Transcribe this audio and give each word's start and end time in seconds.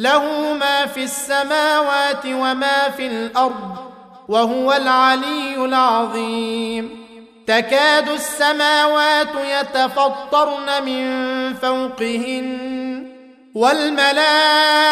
له 0.00 0.52
ما 0.52 0.86
في 0.86 1.04
السماوات 1.04 2.26
وما 2.26 2.88
في 2.96 3.06
الأرض 3.06 3.76
وهو 4.28 4.72
العلي 4.72 5.54
العظيم. 5.64 7.06
تكاد 7.46 8.08
السماوات 8.08 9.28
يتفطرن 9.34 10.84
من 10.84 11.04
فوقهن 11.54 13.06
والملائكة 13.54 14.84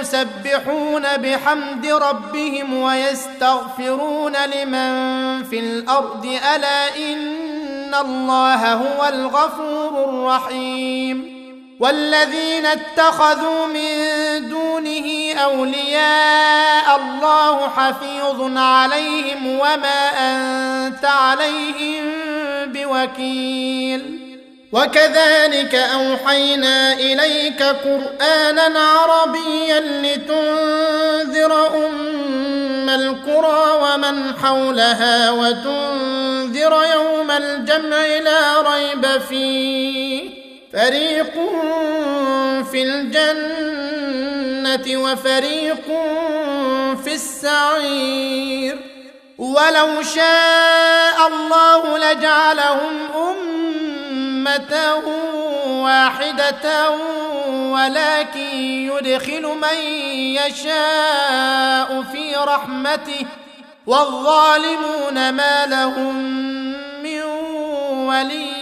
يسبحون 0.00 1.02
بحمد 1.16 1.86
ربهم 1.86 2.82
ويستغفرون 2.82 4.32
لمن 4.32 5.42
في 5.44 5.58
الأرض. 5.58 6.38
ألا 6.54 6.96
إن 6.96 7.94
الله 7.94 8.74
هو 8.74 9.08
الغفور 9.08 10.04
الرحيم. 10.08 11.31
والذين 11.82 12.66
اتخذوا 12.66 13.66
من 13.66 13.88
دونه 14.48 15.34
أولياء 15.34 16.96
الله 16.96 17.68
حفيظ 17.68 18.56
عليهم 18.58 19.46
وما 19.46 20.10
أنت 20.18 21.04
عليهم 21.04 22.04
بوكيل. 22.66 24.18
وكذلك 24.72 25.74
أوحينا 25.74 26.92
إليك 26.92 27.62
قرآنا 27.62 28.78
عربيا 28.78 29.80
لتنذر 29.80 31.66
أم 31.86 32.88
القرى 32.88 33.70
ومن 33.82 34.34
حولها 34.42 35.30
وتنذر 35.30 36.84
يوم 36.94 37.30
الجمع 37.30 38.06
لا 38.06 38.60
ريب 38.60 39.20
فيه. 39.28 40.41
فريق 40.72 41.32
في 42.70 42.82
الجنة 42.82 44.02
وفريق 44.96 45.86
في 47.04 47.14
السعير. 47.14 48.78
ولو 49.38 50.02
شاء 50.02 51.28
الله 51.28 51.98
لجعلهم 51.98 52.94
أمة 53.16 55.02
واحدة 55.66 56.90
ولكن 57.50 58.56
يدخل 58.92 59.42
من 59.42 59.78
يشاء 60.36 62.02
في 62.12 62.34
رحمته. 62.36 63.26
والظالمون 63.86 65.30
ما 65.30 65.66
لهم 65.66 66.16
من 67.02 67.22
ولي 68.08 68.61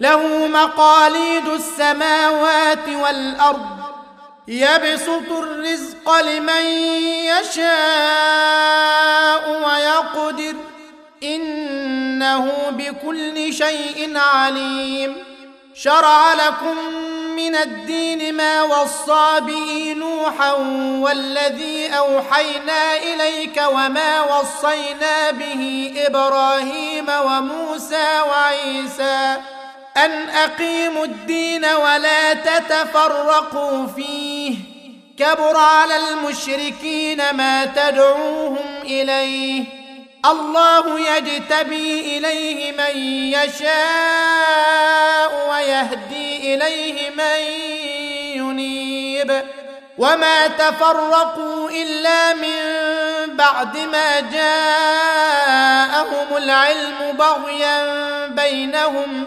له 0.00 0.46
مقاليد 0.46 1.48
السماوات 1.48 2.88
والأرض 2.88 3.76
يبسط 4.48 5.30
الرزق 5.30 6.20
لمن 6.20 6.64
يشاء 7.32 7.66
ويقدر 9.66 10.54
إنه 11.22 12.52
بكل 12.70 13.52
شيء 13.52 14.18
عليم. 14.18 15.16
شرع 15.74 16.34
لكم 16.34 16.76
من 17.36 17.54
الدين 17.54 18.34
ما 18.34 18.62
وصى 18.62 19.40
به 19.40 19.94
نوحا 19.98 20.52
والذي 21.00 21.88
أوحينا 21.88 22.96
إليك 22.96 23.62
وما 23.68 24.22
وصينا 24.22 25.30
به 25.30 25.92
إبراهيم 26.06 27.06
وموسى 27.08 28.20
وعيسى. 28.28 29.36
أن 29.96 30.28
أقيموا 30.28 31.04
الدين 31.04 31.64
ولا 31.64 32.34
تتفرقوا 32.34 33.86
فيه. 33.86 34.54
كبر 35.18 35.56
على 35.56 35.96
المشركين 35.96 37.30
ما 37.32 37.64
تدعوهم 37.64 38.82
إليه. 38.82 39.64
الله 40.24 41.00
يجتبي 41.00 42.18
إليه 42.18 42.72
من 42.72 42.96
يشاء 43.32 44.76
ويهدي 45.50 46.54
إليه 46.54 47.10
من 47.10 47.40
ينيب. 48.36 49.42
وما 49.98 50.46
تفرقوا 50.46 51.70
إلا 51.70 52.34
من 52.34 52.56
بعد 53.36 53.78
ما 53.78 54.20
جاءهم 54.20 55.16
العلم 56.36 57.12
بغيا 57.12 58.26
بينهم. 58.26 59.26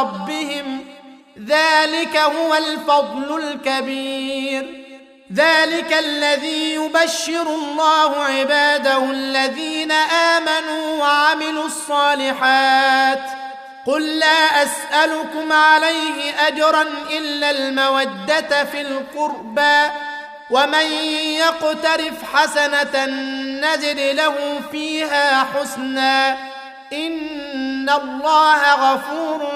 ربهم 0.00 0.84
ذلك 1.46 2.16
هو 2.16 2.54
الفضل 2.54 3.42
الكبير. 3.42 4.86
ذلك 5.32 5.92
الذي 5.92 6.74
يبشر 6.74 7.42
الله 7.42 8.24
عباده 8.24 9.10
الذين 9.10 9.92
آمنوا 9.92 10.96
وعملوا 11.00 11.66
الصالحات. 11.66 13.22
قل 13.86 14.18
لا 14.18 14.62
أسألكم 14.62 15.52
عليه 15.52 16.46
أجرا 16.46 16.82
إلا 17.10 17.50
المودة 17.50 18.64
في 18.64 18.80
القربى. 18.80 19.90
ومن 20.50 20.86
يقترف 21.12 22.34
حسنة 22.34 23.06
نزد 23.60 24.00
له 24.00 24.60
فيها 24.72 25.46
حسنا. 25.54 26.38
إن 26.92 27.90
الله 27.90 28.74
غفور 28.74 29.55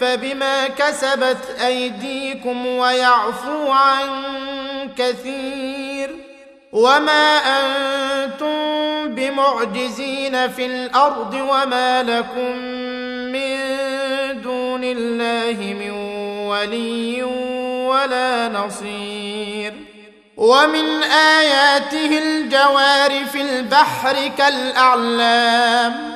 فبما 0.00 0.68
كسبت 0.68 1.56
أيديكم 1.66 2.66
ويعفو 2.66 3.70
عن 3.70 4.08
كثير 4.98 6.10
وما 6.72 7.38
أنتم 7.38 8.56
بمعجزين 9.14 10.48
في 10.48 10.66
الأرض 10.66 11.34
وما 11.34 12.02
لكم 12.02 12.56
من 13.32 13.56
دون 14.42 14.84
الله 14.84 15.74
من 15.74 15.90
ولي 16.46 17.22
ولا 17.88 18.48
نصير 18.48 19.72
ومن 20.36 21.02
آياته 21.02 22.18
الجوار 22.18 23.24
في 23.32 23.40
البحر 23.40 24.30
كالأعلام 24.38 26.15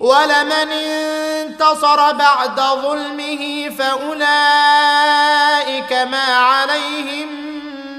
ولمن 0.00 0.72
انتصر 0.72 2.12
بعد 2.12 2.60
ظلمه 2.60 3.70
فأولئك 3.78 4.12
ما 5.92 6.24
عليهم 6.24 7.28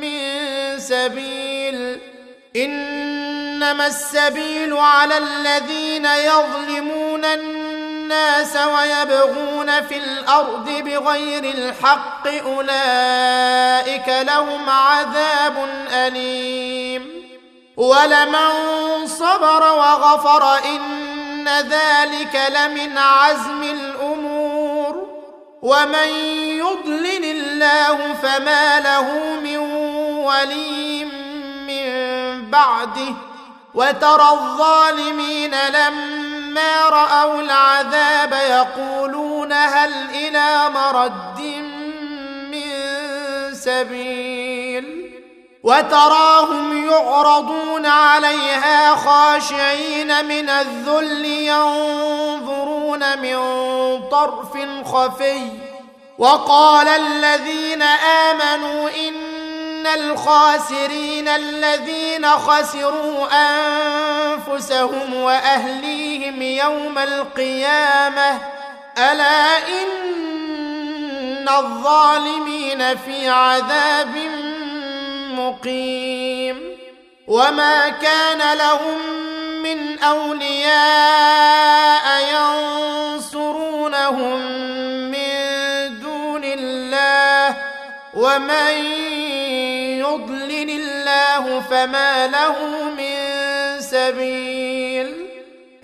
من 0.00 0.78
سبيل. 0.78 2.00
إنما 2.56 3.86
السبيل 3.86 4.76
على 4.76 5.18
الذين 5.18 6.04
يظلمون 6.06 7.24
الناس 7.24 8.56
ويبغون 8.56 9.82
في 9.82 9.96
الأرض 9.96 10.70
بغير 10.70 11.44
الحق 11.44 12.26
أولئك 12.26 14.08
لهم 14.08 14.70
عذاب 14.70 15.68
أليم. 15.92 17.20
ولمن 17.76 18.50
صبر 19.06 19.62
وغفر 19.62 20.58
إن 20.64 20.99
ذلك 21.48 22.40
لمن 22.56 22.98
عزم 22.98 23.62
الأمور 23.62 25.10
ومن 25.62 26.08
يضلل 26.58 27.24
الله 27.24 28.14
فما 28.14 28.80
له 28.80 29.36
من 29.42 29.56
ولي 30.26 31.04
من 31.66 32.50
بعده 32.50 33.14
وترى 33.74 34.28
الظالمين 34.32 35.54
لما 35.68 36.88
راوا 36.88 37.42
العذاب 37.42 38.32
يقولون 38.32 39.52
هل 39.52 39.92
إلى 40.14 40.68
مرد 40.74 41.40
من 42.50 42.70
سبيل 43.54 44.49
وتراهم 45.62 46.90
يعرضون 46.90 47.86
عليها 47.86 48.96
خاشعين 48.96 50.24
من 50.24 50.50
الذل 50.50 51.24
ينظرون 51.24 53.18
من 53.18 53.38
طرف 54.08 54.52
خفي. 54.84 55.50
وقال 56.18 56.88
الذين 56.88 57.82
آمنوا 57.82 58.88
إن 58.88 59.86
الخاسرين 59.86 61.28
الذين 61.28 62.26
خسروا 62.26 63.26
أنفسهم 63.32 65.14
وأهليهم 65.14 66.42
يوم 66.42 66.98
القيامة 66.98 68.38
ألا 68.98 69.58
إن 69.68 71.48
الظالمين 71.48 72.96
في 72.96 73.28
عذاب 73.28 74.39
مقيم 75.40 76.76
وما 77.28 77.88
كان 77.88 78.58
لهم 78.58 78.98
من 79.62 79.98
أولياء 79.98 82.04
ينصرونهم 82.34 84.40
من 85.10 85.30
دون 86.02 86.44
الله 86.44 87.56
ومن 88.14 88.72
يضلل 89.98 90.70
الله 90.70 91.60
فما 91.60 92.26
له 92.26 92.84
من 92.90 93.20
سبيل 93.80 95.26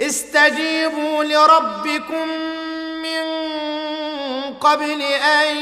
استجيبوا 0.00 1.24
لربكم 1.24 2.28
من 3.02 3.24
قبل 4.54 5.02
أن 5.02 5.56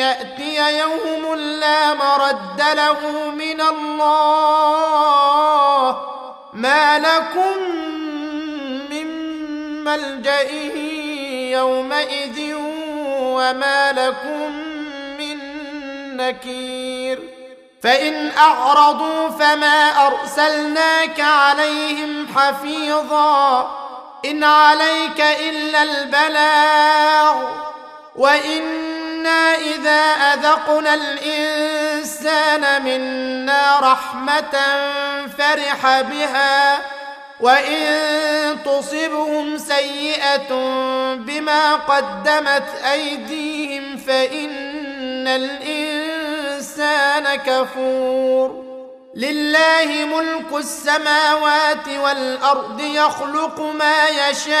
يأتي 0.00 0.78
يوم 0.78 1.19
لا 1.34 1.94
مرد 1.94 2.62
له 2.72 3.30
من 3.30 3.60
الله 3.60 4.90
ما 6.52 6.98
لكم 6.98 7.62
من 8.90 9.06
ملجا 9.84 10.40
يومئذ 11.50 12.54
وما 13.10 13.92
لكم 13.92 14.52
من 15.18 15.36
نكير 16.16 17.18
فإن 17.82 18.30
أعرضوا 18.38 19.28
فما 19.28 20.06
أرسلناك 20.06 21.20
عليهم 21.20 22.26
حفيظا 22.36 23.70
إن 24.24 24.44
عليك 24.44 25.20
إلا 25.20 25.82
البلاغ 25.82 27.34
وأنا 29.20 29.54
اذا 29.54 30.00
اذقنا 30.34 30.94
الانسان 30.94 32.82
منا 32.84 33.80
رحمه 33.80 34.50
فرح 35.38 36.00
بها 36.00 36.78
وان 37.40 38.56
تصبهم 38.64 39.58
سيئه 39.58 40.48
بما 41.14 41.74
قدمت 41.74 42.68
ايديهم 42.92 43.96
فان 43.96 45.28
الانسان 45.28 46.84
كفور 47.34 48.64
لله 49.14 50.04
ملك 50.04 50.52
السماوات 50.58 51.88
والارض 51.88 52.80
يخلق 52.80 53.60
ما 53.60 54.08
يشاء 54.08 54.60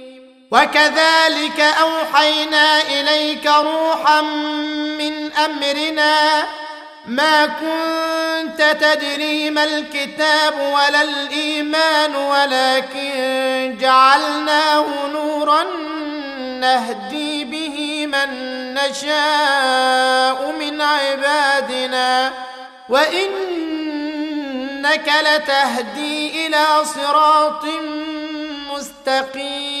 وكذلك 0.51 1.59
أوحينا 1.59 2.81
إليك 2.81 3.47
روحا 3.47 4.21
من 4.97 5.33
أمرنا 5.33 6.43
ما 7.05 7.45
كنت 7.45 8.77
تدري 8.81 9.49
ما 9.49 9.63
الكتاب 9.63 10.53
ولا 10.59 11.01
الإيمان 11.01 12.15
ولكن 12.15 13.77
جعلناه 13.81 14.85
نورا 15.13 15.63
نهدي 16.59 17.45
به 17.45 18.07
من 18.07 18.29
نشاء 18.73 20.51
من 20.59 20.81
عبادنا. 20.81 22.33
وإنك 22.89 24.01
لتهدي 25.21 26.47
إلى 26.47 26.65
صراط 26.85 27.65
مستقيم. 28.73 29.80